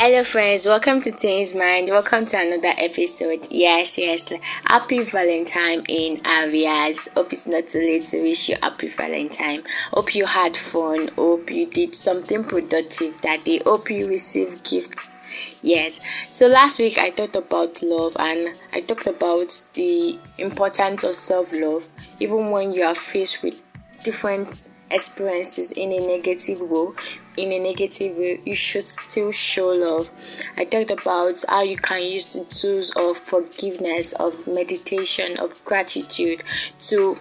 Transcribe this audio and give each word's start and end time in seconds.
Hello, 0.00 0.22
friends. 0.22 0.64
Welcome 0.64 1.02
to 1.02 1.10
Teens 1.10 1.54
Mind. 1.54 1.88
Welcome 1.88 2.24
to 2.26 2.38
another 2.38 2.72
episode. 2.78 3.48
Yes, 3.50 3.98
yes. 3.98 4.32
Happy 4.64 5.02
Valentine 5.02 5.84
in 5.88 6.18
Avias. 6.18 7.12
Hope 7.14 7.32
it's 7.32 7.48
not 7.48 7.66
too 7.66 7.80
late 7.80 8.06
to 8.06 8.22
wish 8.22 8.48
you 8.48 8.54
happy 8.62 8.86
Valentine. 8.86 9.64
Hope 9.90 10.14
you 10.14 10.24
had 10.24 10.56
fun. 10.56 11.08
Hope 11.16 11.50
you 11.50 11.66
did 11.66 11.96
something 11.96 12.44
productive 12.44 13.20
that 13.22 13.44
day. 13.44 13.60
Hope 13.66 13.90
you 13.90 14.06
received 14.06 14.62
gifts. 14.62 15.16
Yes. 15.62 15.98
So 16.30 16.46
last 16.46 16.78
week 16.78 16.96
I 16.96 17.10
talked 17.10 17.34
about 17.34 17.82
love 17.82 18.16
and 18.20 18.54
I 18.72 18.82
talked 18.82 19.08
about 19.08 19.64
the 19.74 20.16
importance 20.38 21.02
of 21.02 21.16
self 21.16 21.52
love, 21.52 21.88
even 22.20 22.52
when 22.52 22.70
you 22.70 22.84
are 22.84 22.94
faced 22.94 23.42
with 23.42 23.60
different 24.04 24.68
experiences 24.92 25.72
in 25.72 25.90
a 25.90 25.98
negative 26.06 26.60
way 26.60 26.90
in 27.38 27.52
a 27.52 27.58
negative 27.58 28.16
way 28.16 28.40
you 28.44 28.54
should 28.54 28.88
still 28.88 29.32
show 29.32 29.68
love. 29.68 30.10
I 30.56 30.64
talked 30.64 30.90
about 30.90 31.44
how 31.48 31.62
you 31.62 31.76
can 31.76 32.02
use 32.02 32.26
the 32.26 32.44
tools 32.44 32.92
of 32.96 33.18
forgiveness 33.18 34.12
of 34.14 34.46
meditation 34.46 35.38
of 35.38 35.54
gratitude 35.64 36.42
to 36.88 37.16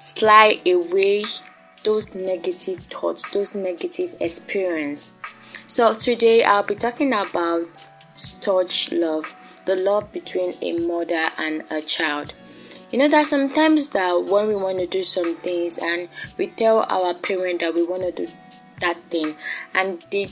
slide 0.00 0.60
away 0.66 1.24
those 1.82 2.14
negative 2.14 2.78
thoughts 2.90 3.28
those 3.30 3.54
negative 3.54 4.14
experiences 4.18 5.12
so 5.66 5.94
today 5.94 6.42
i'll 6.42 6.62
be 6.62 6.74
talking 6.74 7.12
about 7.12 7.90
touch 8.40 8.90
love 8.90 9.34
the 9.64 9.76
love 9.76 10.12
between 10.12 10.54
a 10.60 10.78
mother 10.78 11.30
and 11.38 11.64
a 11.70 11.80
child. 11.80 12.34
You 12.90 12.98
know 12.98 13.08
that 13.08 13.26
sometimes 13.26 13.88
that 13.90 14.26
when 14.26 14.46
we 14.46 14.54
want 14.54 14.78
to 14.78 14.86
do 14.86 15.02
some 15.02 15.34
things 15.36 15.78
and 15.78 16.08
we 16.38 16.48
tell 16.48 16.86
our 16.88 17.14
parent 17.14 17.60
that 17.60 17.74
we 17.74 17.82
want 17.82 18.02
to 18.02 18.12
do 18.12 18.32
that 18.84 19.02
thing. 19.04 19.34
And 19.74 20.04
they 20.10 20.28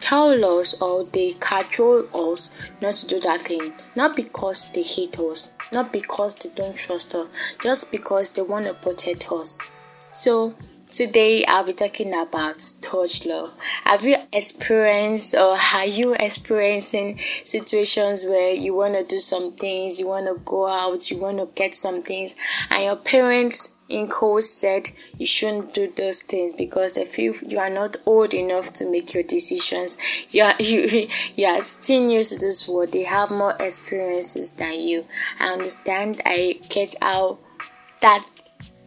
tell 0.00 0.58
us 0.58 0.80
or 0.80 1.04
they 1.04 1.32
cajole 1.40 2.08
us 2.14 2.50
not 2.80 2.94
to 2.96 3.06
do 3.06 3.20
that 3.20 3.42
thing. 3.42 3.72
Not 3.94 4.16
because 4.16 4.70
they 4.72 4.82
hate 4.82 5.18
us 5.18 5.50
not 5.72 5.92
because 5.92 6.34
they 6.36 6.50
don't 6.50 6.76
trust 6.76 7.14
us 7.14 7.28
just 7.62 7.90
because 7.90 8.30
they 8.30 8.42
want 8.42 8.66
to 8.66 8.74
protect 8.74 9.30
us. 9.30 9.60
So 10.12 10.54
Today 10.90 11.44
I'll 11.44 11.62
be 11.64 11.72
talking 11.72 12.12
about 12.12 12.60
touch 12.80 13.24
love. 13.24 13.52
Have 13.84 14.02
you 14.02 14.16
experienced 14.32 15.36
or 15.36 15.56
are 15.56 15.86
you 15.86 16.14
experiencing 16.14 17.20
situations 17.44 18.24
where 18.24 18.50
you 18.50 18.74
want 18.74 18.94
to 18.94 19.04
do 19.04 19.20
some 19.20 19.52
things, 19.52 20.00
you 20.00 20.08
want 20.08 20.26
to 20.26 20.42
go 20.44 20.66
out, 20.66 21.08
you 21.08 21.18
want 21.18 21.38
to 21.38 21.48
get 21.54 21.76
some 21.76 22.02
things, 22.02 22.34
and 22.70 22.82
your 22.82 22.96
parents 22.96 23.72
in 23.90 24.08
court 24.08 24.44
said 24.44 24.90
you 25.18 25.26
shouldn't 25.26 25.74
do 25.74 25.92
those 25.94 26.22
things 26.22 26.52
because 26.52 26.94
they 26.94 27.04
feel 27.04 27.34
you 27.46 27.58
are 27.58 27.68
not 27.68 27.96
old 28.06 28.32
enough 28.32 28.72
to 28.74 28.90
make 28.90 29.12
your 29.12 29.22
decisions. 29.22 29.96
You 30.30 30.44
are 30.44 30.54
you 30.60 31.08
you 31.34 31.46
are 31.46 31.64
still 31.64 32.06
new 32.06 32.22
to 32.22 32.36
this 32.36 32.68
world. 32.68 32.92
They 32.92 33.02
have 33.02 33.30
more 33.30 33.54
experiences 33.58 34.52
than 34.52 34.80
you. 34.80 35.06
I 35.38 35.48
understand. 35.48 36.22
I 36.24 36.60
get 36.68 36.94
how 37.02 37.38
that 38.00 38.24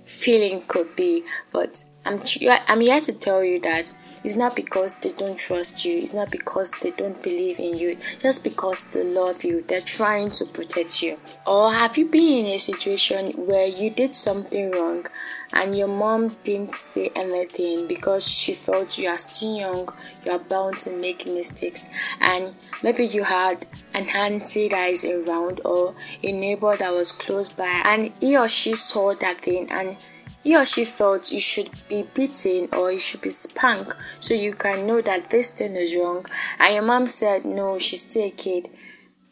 feeling 0.06 0.62
could 0.68 0.96
be, 0.96 1.24
but 1.52 1.84
I'm 2.06 2.22
I'm 2.68 2.82
here 2.82 3.00
to 3.00 3.14
tell 3.14 3.44
you 3.44 3.62
that 3.62 3.94
it's 4.26 4.36
not 4.36 4.58
because 4.58 4.94
they 4.96 5.14
don't 5.14 5.38
trust 5.38 5.86
you, 5.86 5.98
it's 5.98 6.14
not 6.14 6.32
because 6.32 6.72
they 6.82 6.92
don't 6.92 7.22
believe 7.24 7.60
in 7.60 7.78
you, 7.78 7.98
just 8.20 8.44
because 8.44 8.86
they 8.86 9.04
love 9.04 9.44
you, 9.46 9.62
they're 9.62 9.80
trying 9.80 10.32
to 10.32 10.46
protect 10.46 11.02
you. 11.02 11.18
Or 11.48 11.72
have 11.72 11.98
you 11.98 12.06
been 12.06 12.46
in 12.46 12.52
a 12.52 12.58
situation 12.58 13.32
where 13.48 13.68
you 13.68 13.90
did 13.90 14.14
something 14.14 14.72
wrong 14.72 15.06
and 15.54 15.78
your 15.78 15.88
mom 15.88 16.36
didn't 16.44 16.74
say 16.74 17.10
anything 17.16 17.88
because 17.88 18.28
she 18.28 18.54
felt 18.54 18.98
you 18.98 19.08
are 19.08 19.18
still 19.18 19.56
young, 19.56 19.94
you 20.26 20.32
are 20.32 20.40
bound 20.40 20.80
to 20.80 20.92
make 20.92 21.26
mistakes, 21.26 21.88
and 22.20 22.54
maybe 22.82 23.06
you 23.06 23.24
had 23.24 23.66
an 23.94 24.10
auntie 24.10 24.68
that 24.68 24.90
is 24.90 25.06
around 25.06 25.62
or 25.64 25.96
a 26.22 26.32
neighbor 26.34 26.76
that 26.76 26.94
was 26.94 27.14
close 27.14 27.48
by 27.48 27.82
and 27.86 28.12
he 28.20 28.38
or 28.38 28.50
she 28.50 28.74
saw 28.74 29.16
that 29.16 29.40
thing 29.40 29.70
and 29.72 29.96
he 30.44 30.56
or 30.58 30.66
she 30.66 30.84
felt 30.84 31.32
you 31.32 31.40
should 31.40 31.72
be 31.88 32.04
beaten 32.14 32.68
or 32.74 32.92
you 32.92 33.00
should 33.00 33.22
be 33.22 33.30
spanked 33.30 33.96
so 34.20 34.34
you 34.34 34.54
can 34.54 34.86
know 34.86 35.02
that 35.02 35.30
this 35.30 35.50
thing 35.50 35.76
is 35.76 35.96
wrong. 35.96 36.26
And 36.60 36.76
your 36.76 36.84
mom 36.84 37.08
said 37.08 37.46
no 37.46 37.80
she's 37.80 38.02
still 38.02 38.26
a 38.26 38.30
kid. 38.30 38.70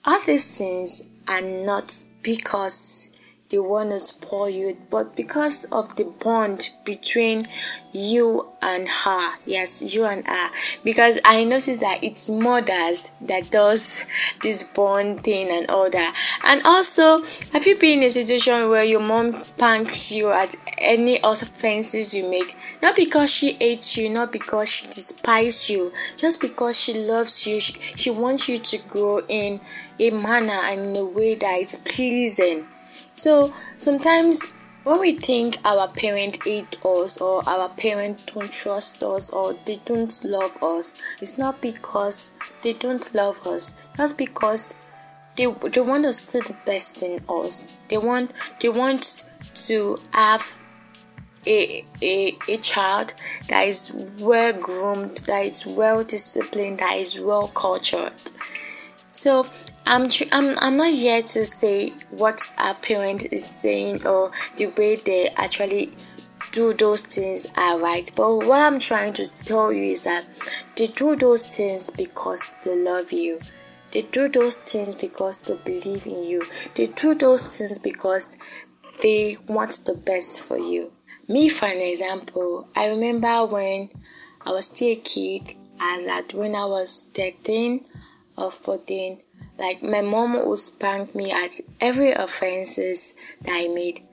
All 0.05 0.21
these 0.25 0.57
things 0.57 1.03
are 1.27 1.41
not 1.41 1.93
because 2.23 3.10
they 3.51 3.59
want 3.59 3.91
to 3.91 3.99
spoil 3.99 4.49
you, 4.49 4.77
but 4.89 5.15
because 5.15 5.65
of 5.65 5.95
the 5.97 6.05
bond 6.05 6.69
between 6.85 7.47
you 7.91 8.47
and 8.61 8.87
her. 8.87 9.33
Yes, 9.45 9.93
you 9.93 10.05
and 10.05 10.25
her. 10.25 10.49
Because 10.83 11.19
I 11.25 11.43
notice 11.43 11.79
that 11.79 12.01
it's 12.03 12.29
mothers 12.29 13.11
that 13.19 13.51
does 13.51 14.03
this 14.41 14.63
bond 14.63 15.23
thing 15.25 15.49
and 15.49 15.69
all 15.69 15.89
that. 15.89 16.15
And 16.43 16.61
also, 16.63 17.23
have 17.51 17.67
you 17.67 17.77
been 17.77 17.99
in 17.99 18.05
a 18.05 18.09
situation 18.09 18.69
where 18.69 18.85
your 18.85 19.01
mom 19.01 19.37
spanks 19.39 20.11
you 20.11 20.29
at 20.29 20.55
any 20.77 21.19
offenses 21.21 22.13
you 22.13 22.27
make? 22.29 22.55
Not 22.81 22.95
because 22.95 23.29
she 23.29 23.53
hates 23.53 23.97
you, 23.97 24.09
not 24.09 24.31
because 24.31 24.69
she 24.69 24.87
despises 24.87 25.69
you, 25.69 25.91
just 26.15 26.39
because 26.39 26.79
she 26.79 26.93
loves 26.93 27.45
you. 27.45 27.59
She, 27.59 27.73
she 27.95 28.09
wants 28.09 28.47
you 28.47 28.59
to 28.59 28.77
grow 28.77 29.19
in 29.27 29.59
a 29.99 30.09
manner 30.11 30.53
and 30.53 30.87
in 30.87 30.95
a 30.95 31.05
way 31.05 31.35
that 31.35 31.59
is 31.59 31.75
pleasing 31.75 32.67
so 33.13 33.53
sometimes 33.77 34.53
when 34.83 34.99
we 34.99 35.17
think 35.17 35.57
our 35.63 35.87
parent 35.87 36.43
hate 36.43 36.77
us 36.83 37.17
or 37.17 37.47
our 37.47 37.69
parent 37.69 38.31
don't 38.33 38.51
trust 38.51 39.03
us 39.03 39.29
or 39.29 39.55
they 39.65 39.79
don't 39.85 40.23
love 40.23 40.57
us, 40.63 40.95
it's 41.19 41.37
not 41.37 41.61
because 41.61 42.31
they 42.63 42.73
don't 42.73 43.13
love 43.13 43.45
us, 43.45 43.73
just 43.95 44.17
because 44.17 44.73
they 45.37 45.45
they 45.71 45.81
want 45.81 46.03
to 46.03 46.13
see 46.13 46.39
the 46.39 46.55
best 46.65 47.03
in 47.03 47.23
us. 47.29 47.67
They 47.89 47.97
want 47.97 48.33
they 48.59 48.69
want 48.69 49.29
to 49.53 49.97
have 50.13 50.43
a, 51.45 51.83
a, 52.01 52.37
a 52.47 52.57
child 52.57 53.13
that 53.49 53.67
is 53.67 53.91
well 54.17 54.53
groomed, 54.53 55.17
that 55.27 55.45
is 55.45 55.65
well 55.65 56.03
disciplined, 56.03 56.79
that 56.79 56.97
is 56.97 57.19
well 57.19 57.47
cultured. 57.49 58.13
So 59.11 59.45
I'm, 59.91 60.09
I'm 60.31 60.57
I'm 60.59 60.77
not 60.77 60.93
here 60.93 61.21
to 61.21 61.45
say 61.45 61.89
what 62.11 62.41
our 62.57 62.75
parent 62.75 63.25
is 63.33 63.45
saying 63.45 64.07
or 64.07 64.31
the 64.55 64.67
way 64.67 64.95
they 64.95 65.27
actually 65.35 65.91
do 66.53 66.73
those 66.73 67.01
things 67.01 67.45
are 67.57 67.77
right. 67.77 68.09
But 68.15 68.37
what 68.37 68.61
I'm 68.61 68.79
trying 68.79 69.11
to 69.15 69.27
tell 69.43 69.73
you 69.73 69.83
is 69.91 70.03
that 70.03 70.23
they 70.77 70.87
do 70.87 71.17
those 71.17 71.43
things 71.43 71.89
because 71.89 72.55
they 72.63 72.73
love 72.73 73.11
you. 73.11 73.37
They 73.91 74.03
do 74.03 74.29
those 74.29 74.55
things 74.59 74.95
because 74.95 75.39
they 75.39 75.55
believe 75.55 76.05
in 76.05 76.23
you. 76.23 76.45
They 76.75 76.87
do 76.87 77.13
those 77.13 77.43
things 77.43 77.77
because 77.77 78.29
they 79.01 79.35
want 79.47 79.83
the 79.85 79.95
best 79.95 80.41
for 80.41 80.57
you. 80.57 80.93
Me, 81.27 81.49
for 81.49 81.65
an 81.65 81.81
example, 81.81 82.65
I 82.77 82.85
remember 82.85 83.45
when 83.45 83.89
I 84.45 84.51
was 84.51 84.67
still 84.67 84.93
a 84.93 84.95
kid, 84.95 85.53
as 85.81 86.05
at 86.05 86.33
when 86.33 86.55
I 86.55 86.63
was 86.63 87.07
13 87.13 87.83
or 88.37 88.51
14, 88.53 89.19
like 89.57 89.83
my 89.83 90.01
mom 90.01 90.45
would 90.45 90.59
spank 90.59 91.15
me 91.15 91.31
at 91.31 91.59
every 91.79 92.11
offenses 92.11 93.15
that 93.41 93.53
I 93.53 93.67
made. 93.67 94.03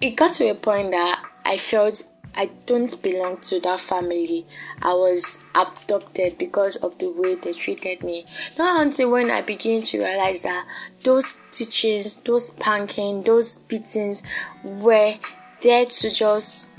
It 0.00 0.16
got 0.16 0.34
to 0.34 0.48
a 0.48 0.54
point 0.54 0.90
that 0.90 1.24
I 1.44 1.56
felt 1.56 2.02
I 2.36 2.50
don't 2.66 3.00
belong 3.00 3.38
to 3.42 3.60
that 3.60 3.80
family. 3.80 4.46
I 4.82 4.92
was 4.92 5.38
abducted 5.54 6.36
because 6.36 6.76
of 6.76 6.98
the 6.98 7.10
way 7.10 7.36
they 7.36 7.52
treated 7.52 8.02
me. 8.02 8.26
Not 8.58 8.84
until 8.84 9.10
when 9.10 9.30
I 9.30 9.42
began 9.42 9.82
to 9.82 9.98
realize 9.98 10.42
that 10.42 10.66
those 11.04 11.36
teachings, 11.52 12.16
those 12.22 12.48
spanking, 12.48 13.22
those 13.22 13.58
beatings 13.58 14.22
were 14.64 15.14
there 15.62 15.86
to 15.86 16.10
just 16.10 16.70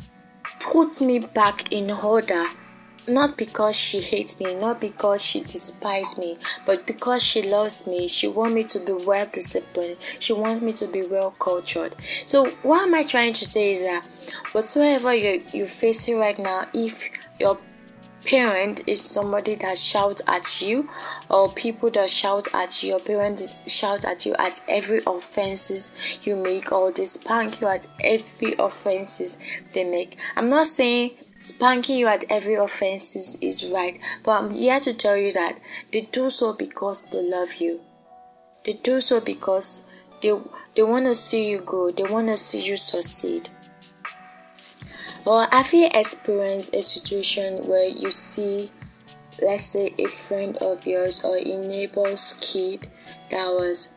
put 0.60 1.00
me 1.00 1.20
back 1.20 1.72
in 1.72 1.90
order 1.90 2.48
not 3.08 3.38
because 3.38 3.76
she 3.76 4.02
hates 4.02 4.40
me, 4.40 4.56
not 4.56 4.82
because 4.82 5.22
she 5.22 5.42
despises 5.42 6.18
me, 6.18 6.38
but 6.66 6.86
because 6.86 7.22
she 7.24 7.42
loves 7.42 7.88
me. 7.88 8.08
She 8.08 8.28
wants 8.28 8.56
me 8.56 8.64
to 8.66 8.80
be 8.80 8.94
well 8.94 9.28
disciplined. 9.32 9.98
She 10.20 10.34
wants 10.34 10.62
me 10.62 10.74
to 10.74 10.88
be 10.88 11.04
well 11.04 11.32
cultured. 11.32 11.96
So 12.26 12.50
what 12.64 12.84
am 12.84 12.94
I 12.94 13.04
trying 13.04 13.34
to 13.34 13.46
say 13.46 13.72
is 13.72 13.82
that 13.82 14.04
whatsoever 14.52 15.14
you're, 15.14 15.42
you're 15.54 15.68
facing 15.68 16.18
right 16.18 16.38
now, 16.38 16.68
if 16.74 17.10
your 17.40 17.58
parent 18.26 18.82
is 18.88 19.00
somebody 19.02 19.56
that 19.56 19.78
shouts 19.78 20.22
at 20.28 20.62
you 20.62 20.90
or 21.30 21.52
people 21.54 21.92
that 21.92 22.10
shout 22.10 22.48
at 22.54 22.82
you 22.82 22.90
your 22.90 23.00
parents 23.00 23.62
shout 23.72 24.04
at 24.04 24.26
you 24.26 24.34
at 24.40 24.60
every 24.68 25.00
offenses 25.06 25.92
you 26.24 26.36
make 26.36 26.72
or 26.72 26.92
they 26.92 27.06
spank 27.06 27.62
you 27.62 27.68
at 27.68 27.86
every 28.00 28.56
offenses 28.58 29.38
they 29.74 29.84
make 29.84 30.18
i'm 30.36 30.50
not 30.50 30.66
saying 30.66 31.12
Spanking 31.46 31.98
you 31.98 32.08
at 32.08 32.26
every 32.28 32.56
offense 32.56 33.16
is, 33.16 33.38
is 33.40 33.68
right, 33.68 34.00
but 34.24 34.32
I'm 34.32 34.50
here 34.56 34.80
to 34.80 34.96
tell 34.96 35.16
you 35.16 35.32
that 35.34 35.60
they 35.94 36.02
do 36.02 36.32
so 36.32 36.54
because 36.54 37.04
they 37.12 37.22
love 37.22 37.58
you. 37.58 37.82
They 38.64 38.74
do 38.74 39.00
so 39.00 39.22
because 39.22 39.84
they 40.24 40.34
they 40.76 40.82
want 40.82 41.06
to 41.06 41.14
see 41.14 41.48
you 41.48 41.60
grow. 41.60 41.92
They 41.92 42.02
want 42.02 42.30
to 42.30 42.38
see 42.38 42.62
you 42.62 42.78
succeed. 42.78 43.50
Or 45.24 45.48
have 45.52 45.72
you 45.72 45.88
experienced 45.94 46.74
a 46.74 46.82
situation 46.82 47.68
where 47.68 47.86
you 47.86 48.10
see 48.10 48.72
let's 49.40 49.66
say 49.66 49.94
a 50.00 50.08
friend 50.08 50.58
of 50.58 50.84
yours 50.88 51.22
or 51.24 51.38
a 51.38 51.58
neighbor's 51.68 52.34
kid 52.42 52.88
that 53.30 53.50
was 53.50 53.90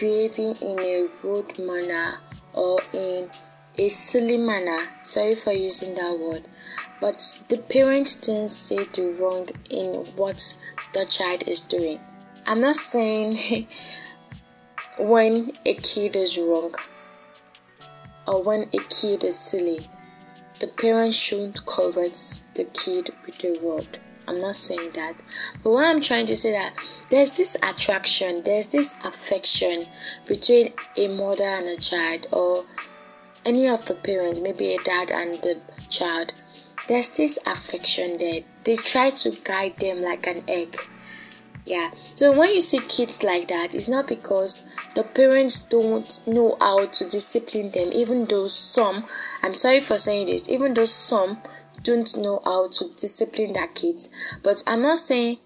behaving 0.00 0.56
in 0.56 0.80
a 0.80 1.06
rude 1.22 1.56
manner 1.60 2.18
or 2.54 2.80
in 2.92 3.30
a 3.78 3.88
silly 3.88 4.36
manner. 4.36 4.88
Sorry 5.00 5.34
for 5.34 5.52
using 5.52 5.94
that 5.94 6.18
word. 6.18 6.48
But 7.00 7.38
the 7.48 7.58
parents 7.58 8.16
didn't 8.16 8.50
see 8.50 8.84
the 8.92 9.12
wrong 9.12 9.48
in 9.70 10.04
what 10.16 10.54
the 10.92 11.06
child 11.06 11.44
is 11.46 11.60
doing. 11.60 12.00
I'm 12.44 12.60
not 12.60 12.76
saying 12.76 13.68
when 14.98 15.52
a 15.64 15.74
kid 15.74 16.16
is 16.16 16.36
wrong 16.36 16.74
or 18.26 18.42
when 18.42 18.62
a 18.72 18.78
kid 18.90 19.22
is 19.22 19.38
silly, 19.38 19.88
the 20.58 20.66
parents 20.66 21.16
shouldn't 21.16 21.64
correct 21.66 22.44
the 22.54 22.64
kid 22.64 23.10
with 23.24 23.38
the 23.38 23.58
word. 23.62 23.98
I'm 24.26 24.40
not 24.40 24.56
saying 24.56 24.90
that. 24.94 25.14
But 25.62 25.70
what 25.70 25.86
I'm 25.86 26.02
trying 26.02 26.26
to 26.26 26.36
say 26.36 26.50
that 26.52 26.74
there's 27.10 27.36
this 27.36 27.56
attraction, 27.62 28.42
there's 28.44 28.66
this 28.66 28.94
affection 29.04 29.86
between 30.26 30.74
a 30.96 31.08
mother 31.08 31.44
and 31.44 31.66
a 31.66 31.76
child 31.76 32.26
or 32.32 32.66
any 33.48 33.66
of 33.66 33.86
the 33.86 33.94
parents, 33.94 34.40
maybe 34.40 34.74
a 34.74 34.78
dad 34.82 35.10
and 35.10 35.40
the 35.42 35.60
child. 35.88 36.34
There's 36.86 37.08
this 37.08 37.38
affection 37.46 38.18
there. 38.18 38.42
They 38.64 38.76
try 38.76 39.10
to 39.10 39.30
guide 39.42 39.76
them 39.76 40.02
like 40.02 40.26
an 40.26 40.44
egg. 40.46 40.78
Yeah. 41.64 41.90
So 42.14 42.36
when 42.38 42.54
you 42.54 42.60
see 42.60 42.78
kids 42.78 43.22
like 43.22 43.48
that, 43.48 43.74
it's 43.74 43.88
not 43.88 44.06
because 44.06 44.62
the 44.94 45.02
parents 45.02 45.60
don't 45.60 46.26
know 46.26 46.56
how 46.60 46.86
to 46.86 47.08
discipline 47.08 47.70
them, 47.70 47.90
even 47.92 48.24
though 48.24 48.46
some, 48.46 49.04
I'm 49.42 49.54
sorry 49.54 49.80
for 49.80 49.98
saying 49.98 50.26
this, 50.26 50.48
even 50.48 50.74
though 50.74 50.86
some 50.86 51.38
don't 51.82 52.16
know 52.18 52.40
how 52.44 52.68
to 52.68 52.90
discipline 52.96 53.54
their 53.54 53.68
kids. 53.68 54.08
But 54.42 54.62
I'm 54.66 54.82
not 54.82 54.98
saying, 54.98 55.38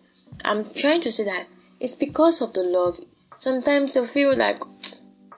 I'm 0.44 0.72
trying 0.75 1.00
to 1.02 1.12
say 1.12 1.25
that 1.25 1.46
it's 1.81 1.94
because 1.94 2.40
of 2.40 2.52
the 2.52 2.62
love. 2.62 3.00
Sometimes 3.38 3.94
they 3.94 4.06
feel 4.06 4.37
like 4.37 4.62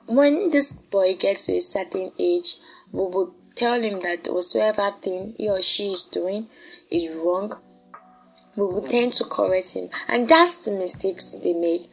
when 0.07 0.51
this 0.51 0.73
boy 0.73 1.17
gets 1.17 1.47
to 1.47 1.57
a 1.57 1.61
certain 1.61 2.13
age, 2.19 2.57
we 2.93 3.01
will 3.01 3.35
tell 3.55 3.81
him 3.81 4.01
that 4.03 4.27
whatsoever 4.27 4.93
thing 5.01 5.35
he 5.39 5.49
or 5.49 5.63
she 5.63 5.93
is 5.93 6.05
doing 6.05 6.49
is 6.91 7.11
wrong. 7.15 7.59
We 8.57 8.65
will 8.65 8.83
tend 8.83 9.15
to 9.15 9.25
correct 9.25 9.73
him, 9.75 9.89
and 10.07 10.29
that's 10.29 10.65
the 10.65 10.73
mistakes 10.73 11.35
they 11.43 11.55
make. 11.55 11.91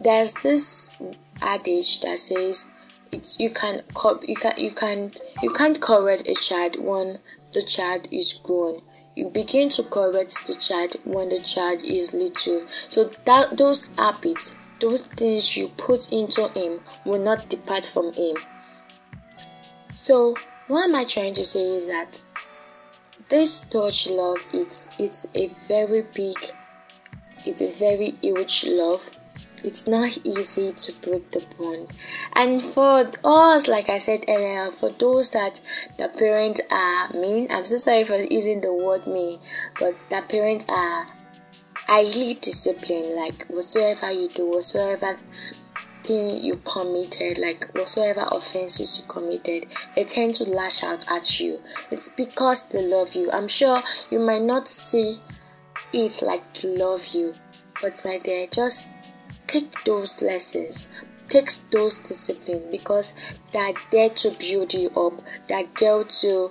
There's 0.00 0.32
this 0.34 0.90
adage 1.42 2.00
that 2.00 2.18
says 2.18 2.66
it's 3.12 3.38
you 3.38 3.50
can 3.50 3.82
you 4.26 4.36
can 4.36 4.54
you 4.56 4.70
can't 4.70 5.20
you 5.42 5.50
can't 5.50 5.80
correct 5.80 6.26
a 6.26 6.34
child 6.34 6.80
when 6.80 7.18
the 7.52 7.62
child 7.62 8.08
is 8.10 8.32
grown 8.32 8.80
you 9.14 9.28
begin 9.28 9.68
to 9.70 9.82
correct 9.84 10.46
the 10.46 10.54
child 10.54 10.96
when 11.04 11.28
the 11.28 11.38
child 11.38 11.82
is 11.84 12.12
little 12.12 12.66
so 12.88 13.10
that 13.24 13.56
those 13.56 13.90
habits 13.96 14.54
those 14.80 15.02
things 15.02 15.56
you 15.56 15.68
put 15.76 16.12
into 16.12 16.48
him 16.48 16.80
will 17.04 17.22
not 17.22 17.48
depart 17.48 17.86
from 17.86 18.12
him 18.12 18.36
so 19.94 20.34
what 20.68 20.84
am 20.84 20.94
i 20.94 21.04
trying 21.04 21.34
to 21.34 21.44
say 21.44 21.60
is 21.60 21.86
that 21.86 22.18
this 23.28 23.60
touch 23.60 24.08
love 24.08 24.38
it's 24.52 24.88
it's 24.98 25.26
a 25.34 25.48
very 25.66 26.02
big 26.14 26.36
it's 27.44 27.60
a 27.60 27.70
very 27.72 28.16
huge 28.22 28.64
love 28.66 29.10
it's 29.64 29.86
not 29.86 30.16
easy 30.24 30.72
to 30.72 30.92
break 31.02 31.30
the 31.32 31.44
bond. 31.58 31.88
And 32.34 32.62
for 32.62 33.10
us, 33.24 33.66
like 33.66 33.88
I 33.88 33.98
said 33.98 34.24
earlier, 34.28 34.70
for 34.70 34.90
those 34.90 35.30
that 35.30 35.60
the 35.98 36.08
parents 36.08 36.60
are 36.70 37.12
mean, 37.12 37.48
I'm 37.50 37.64
so 37.64 37.76
sorry 37.76 38.04
for 38.04 38.16
using 38.16 38.60
the 38.60 38.72
word 38.72 39.06
mean, 39.06 39.40
but 39.80 39.96
the 40.08 40.22
parents 40.28 40.66
are 40.68 41.08
highly 41.86 42.34
discipline, 42.34 43.14
Like 43.14 43.46
whatsoever 43.46 44.10
you 44.10 44.28
do, 44.28 44.46
whatsoever 44.46 45.18
thing 46.02 46.42
you 46.42 46.56
committed, 46.64 47.38
like 47.38 47.72
whatsoever 47.74 48.28
offenses 48.30 48.98
you 48.98 49.04
committed, 49.08 49.66
they 49.94 50.04
tend 50.04 50.34
to 50.34 50.44
lash 50.44 50.82
out 50.82 51.04
at 51.10 51.40
you. 51.40 51.60
It's 51.90 52.08
because 52.10 52.62
they 52.64 52.86
love 52.86 53.14
you. 53.14 53.30
I'm 53.32 53.48
sure 53.48 53.82
you 54.10 54.20
might 54.20 54.42
not 54.42 54.68
see 54.68 55.20
it 55.92 56.22
like 56.22 56.52
to 56.54 56.68
love 56.68 57.06
you, 57.08 57.34
but 57.82 58.02
my 58.04 58.18
dear, 58.18 58.46
just 58.46 58.88
take 59.46 59.84
those 59.84 60.22
lessons 60.22 60.88
take 61.28 61.50
those 61.70 61.98
discipline 61.98 62.62
because 62.70 63.12
they're 63.52 63.72
there 63.90 64.10
to 64.10 64.30
build 64.38 64.72
you 64.72 64.88
up 64.90 65.12
they're 65.48 65.66
there 65.78 66.04
to 66.04 66.50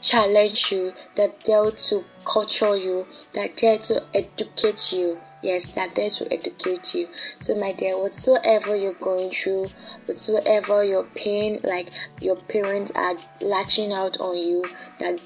challenge 0.00 0.70
you 0.70 0.92
they're 1.16 1.32
there 1.44 1.70
to 1.70 2.04
culture 2.24 2.76
you 2.76 3.06
they're 3.32 3.48
there 3.60 3.78
to 3.78 4.02
educate 4.14 4.92
you 4.92 5.20
yes 5.42 5.66
they're 5.66 5.90
there 5.94 6.10
to 6.10 6.32
educate 6.32 6.94
you 6.94 7.08
so 7.38 7.54
my 7.54 7.72
dear 7.72 7.98
whatsoever 7.98 8.74
you're 8.74 8.94
going 8.94 9.30
through 9.30 9.68
whatsoever 10.06 10.82
your 10.84 11.04
pain 11.14 11.60
like 11.64 11.90
your 12.20 12.36
parents 12.36 12.90
are 12.94 13.14
latching 13.40 13.92
out 13.92 14.18
on 14.20 14.36
you 14.36 14.64
they're 14.98 15.16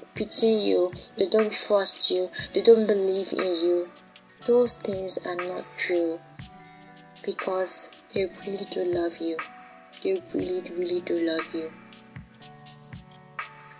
you 0.41 0.91
they 1.17 1.27
don't 1.27 1.53
trust 1.53 2.11
you 2.11 2.29
they 2.53 2.61
don't 2.61 2.85
believe 2.85 3.31
in 3.33 3.39
you 3.39 3.85
those 4.45 4.75
things 4.75 5.17
are 5.25 5.35
not 5.35 5.65
true 5.77 6.19
because 7.25 7.91
they 8.13 8.25
really 8.45 8.65
do 8.71 8.83
love 8.83 9.17
you. 9.19 9.37
They 10.03 10.21
really, 10.33 10.61
really 10.71 11.01
do 11.01 11.19
love 11.19 11.53
you. 11.53 11.71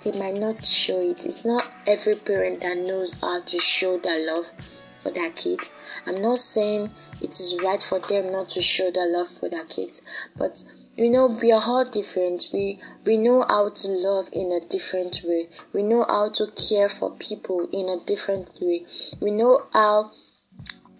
They 0.03 0.11
might 0.11 0.35
not 0.35 0.65
show 0.65 1.01
it. 1.01 1.25
It's 1.25 1.45
not 1.45 1.71
every 1.85 2.15
parent 2.15 2.61
that 2.61 2.77
knows 2.77 3.19
how 3.19 3.41
to 3.41 3.59
show 3.59 3.97
their 3.99 4.25
love 4.25 4.47
for 5.01 5.11
their 5.11 5.31
kids. 5.31 5.71
I'm 6.05 6.21
not 6.21 6.39
saying 6.39 6.91
it 7.21 7.39
is 7.39 7.57
right 7.63 7.81
for 7.81 7.99
them 7.99 8.31
not 8.31 8.49
to 8.49 8.61
show 8.61 8.91
their 8.91 9.07
love 9.07 9.27
for 9.27 9.49
their 9.49 9.65
kids, 9.65 10.01
but 10.37 10.63
you 10.95 11.09
know 11.09 11.27
we 11.27 11.51
are 11.51 11.61
all 11.61 11.89
different 11.89 12.47
we 12.51 12.77
we 13.05 13.15
know 13.15 13.45
how 13.47 13.69
to 13.69 13.87
love 13.87 14.27
in 14.33 14.51
a 14.51 14.59
different 14.67 15.21
way 15.23 15.47
we 15.71 15.81
know 15.81 16.03
how 16.03 16.29
to 16.29 16.47
care 16.51 16.89
for 16.89 17.11
people 17.11 17.69
in 17.71 17.87
a 17.87 18.03
different 18.05 18.51
way 18.59 18.85
we 19.21 19.31
know 19.31 19.65
how 19.71 20.11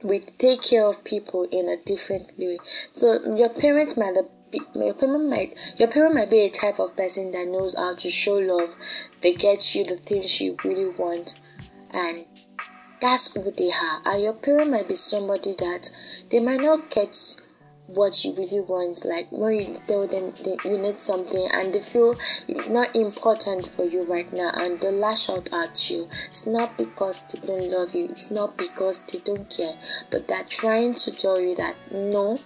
we 0.03 0.19
take 0.19 0.61
care 0.63 0.85
of 0.85 1.03
people 1.03 1.47
in 1.51 1.67
a 1.67 1.77
different 1.83 2.31
way. 2.37 2.57
So 2.91 3.35
your 3.35 3.49
parent 3.49 3.97
might 3.97 4.15
be, 4.51 4.61
your 4.75 4.93
parent 4.93 5.29
might 5.29 5.57
your 5.77 5.89
parent 5.89 6.15
might 6.15 6.29
be 6.29 6.39
a 6.41 6.49
type 6.49 6.79
of 6.79 6.95
person 6.95 7.31
that 7.31 7.47
knows 7.47 7.75
how 7.75 7.95
to 7.95 8.09
show 8.09 8.33
love. 8.33 8.75
They 9.21 9.33
get 9.33 9.75
you 9.75 9.83
the 9.83 9.97
things 9.97 10.39
you 10.39 10.57
really 10.63 10.89
want, 10.89 11.35
and 11.91 12.25
that's 13.01 13.33
who 13.33 13.51
they 13.51 13.71
are. 13.71 14.01
And 14.05 14.23
your 14.23 14.33
parent 14.33 14.71
might 14.71 14.87
be 14.87 14.95
somebody 14.95 15.55
that 15.59 15.91
they 16.29 16.39
might 16.39 16.61
not 16.61 16.89
get 16.89 17.15
what 17.93 18.23
you 18.23 18.33
really 18.33 18.59
want. 18.59 19.03
Like 19.05 19.31
when 19.31 19.55
you 19.55 19.81
tell 19.87 20.07
them 20.07 20.33
that 20.43 20.63
you 20.63 20.77
need 20.77 21.01
something 21.01 21.47
and 21.51 21.73
they 21.73 21.81
feel 21.81 22.15
it's 22.47 22.67
not 22.67 22.95
important 22.95 23.67
for 23.67 23.85
you 23.85 24.03
right 24.03 24.31
now 24.31 24.51
and 24.53 24.79
they 24.79 24.91
lash 24.91 25.29
out 25.29 25.49
at 25.51 25.89
you. 25.89 26.07
It's 26.27 26.45
not 26.45 26.77
because 26.77 27.21
they 27.31 27.39
don't 27.39 27.69
love 27.71 27.95
you, 27.95 28.05
it's 28.05 28.31
not 28.31 28.57
because 28.57 28.99
they 29.11 29.19
don't 29.19 29.49
care, 29.49 29.77
but 30.11 30.27
they're 30.27 30.43
trying 30.43 30.95
to 30.95 31.11
tell 31.11 31.39
you 31.39 31.55
that 31.55 31.75
no, 31.91 32.39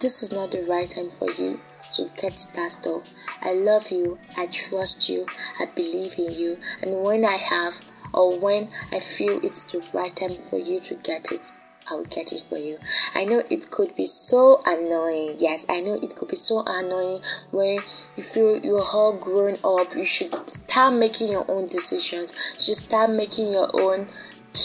this 0.00 0.22
is 0.22 0.32
not 0.32 0.50
the 0.50 0.62
right 0.62 0.90
time 0.90 1.10
for 1.10 1.30
you 1.30 1.60
to 1.92 2.10
get 2.16 2.46
that 2.54 2.70
stuff. 2.70 3.08
I 3.42 3.54
love 3.54 3.90
you, 3.90 4.18
I 4.36 4.46
trust 4.46 5.08
you, 5.08 5.26
I 5.58 5.66
believe 5.66 6.18
in 6.18 6.32
you, 6.32 6.58
and 6.82 7.02
when 7.02 7.24
I 7.24 7.36
have 7.36 7.80
or 8.12 8.38
when 8.38 8.68
I 8.92 9.00
feel 9.00 9.40
it's 9.44 9.64
the 9.64 9.82
right 9.92 10.14
time 10.14 10.36
for 10.48 10.58
you 10.58 10.80
to 10.80 10.94
get 10.96 11.32
it, 11.32 11.52
I 11.90 11.94
will 11.94 12.04
get 12.04 12.32
it 12.32 12.44
for 12.48 12.58
you. 12.58 12.78
I 13.14 13.24
know 13.24 13.42
it 13.48 13.70
could 13.70 13.94
be 13.96 14.04
so 14.04 14.60
annoying. 14.66 15.36
Yes, 15.38 15.64
I 15.68 15.80
know 15.80 15.94
it 15.94 16.14
could 16.16 16.28
be 16.28 16.36
so 16.36 16.62
annoying 16.66 17.22
when 17.50 17.80
you 18.16 18.22
feel 18.22 18.58
you're 18.58 18.84
all 18.84 19.14
grown 19.16 19.58
up. 19.64 19.96
You 19.96 20.04
should 20.04 20.34
start 20.50 20.94
making 20.94 21.32
your 21.32 21.50
own 21.50 21.66
decisions. 21.66 22.34
You 22.58 22.64
should 22.64 22.76
start 22.76 23.10
making 23.10 23.52
your 23.52 23.70
own 23.72 24.08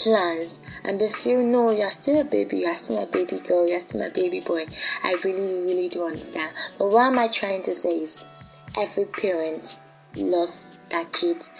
plans 0.02 0.60
and 0.84 1.00
if 1.00 1.24
you 1.26 1.42
know 1.42 1.70
you're 1.70 1.90
still 1.90 2.20
a 2.20 2.24
baby 2.24 2.58
you're 2.58 2.76
still 2.76 2.98
a 3.02 3.06
baby 3.06 3.38
girl 3.38 3.68
you're 3.68 3.80
still 3.80 4.02
a 4.02 4.10
baby 4.10 4.40
boy 4.40 4.66
i 5.02 5.12
really 5.24 5.62
really 5.64 5.88
do 5.88 6.04
understand 6.04 6.50
but 6.78 6.88
what 6.90 7.06
am 7.06 7.18
i 7.18 7.28
trying 7.28 7.62
to 7.62 7.72
say 7.74 7.98
is 8.00 8.20
every 8.78 9.04
parent 9.04 9.80
love 10.16 10.54
their 10.90 11.04
kids 11.06 11.50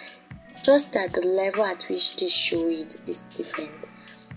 just 0.65 0.93
that 0.93 1.13
the 1.13 1.21
level 1.21 1.65
at 1.65 1.85
which 1.89 2.17
they 2.17 2.29
show 2.29 2.67
it 2.69 2.97
is 3.07 3.23
different 3.35 3.89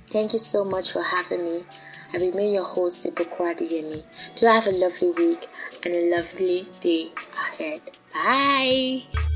Thank 0.09 0.31
you 0.31 0.39
so 0.39 0.63
much 0.63 0.93
for 0.93 1.03
having 1.03 1.43
me. 1.43 1.65
I 2.13 2.17
remain 2.17 2.53
your 2.53 2.63
host, 2.63 3.01
Ibukwa 3.03 3.55
Adeyemi. 3.55 4.03
Do 4.35 4.45
have 4.45 4.65
a 4.67 4.71
lovely 4.71 5.11
week 5.11 5.47
and 5.83 5.93
a 5.93 6.15
lovely 6.15 6.69
day 6.79 7.11
ahead. 7.35 7.81
Bye. 8.13 9.26